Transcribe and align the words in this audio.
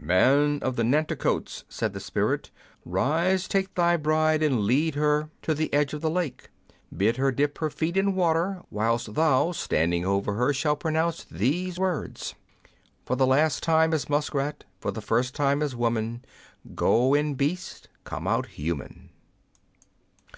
"Man 0.18 0.60
of 0.62 0.76
the 0.76 0.82
Nanticokes," 0.82 1.64
said 1.68 1.92
the 1.92 2.00
spirit," 2.00 2.50
rise, 2.86 3.46
take 3.46 3.74
thy 3.74 3.98
bride 3.98 4.42
and 4.42 4.62
lead 4.62 4.94
her 4.94 5.28
to 5.42 5.52
the 5.52 5.66
I 5.66 5.68
12 5.68 5.68
What 5.68 5.68
are 5.68 5.68
Women 5.68 5.68
Made 5.68 5.74
of? 5.74 5.80
edge 5.80 5.94
of 5.94 6.00
the 6.00 6.10
lake; 6.10 6.50
bid 6.96 7.16
her 7.18 7.32
dip 7.32 7.58
her 7.58 7.68
feet 7.68 7.96
in 7.98 8.14
water, 8.14 8.62
whilst 8.70 9.12
thou, 9.12 9.52
standing 9.52 10.06
over 10.06 10.32
her, 10.32 10.54
shalt 10.54 10.80
pronounce 10.80 11.24
these 11.24 11.78
words:" 11.78 12.34
For 13.04 13.14
the 13.14 13.26
last 13.26 13.62
time 13.62 13.92
as 13.92 14.08
musk 14.08 14.32
rat. 14.32 14.64
For 14.80 14.90
the 14.90 15.02
first 15.02 15.34
time 15.34 15.60
as 15.60 15.76
woman. 15.76 16.24
Go 16.74 17.12
in 17.12 17.34
beast, 17.34 17.90
come 18.04 18.26
out 18.26 18.46
human 18.46 19.10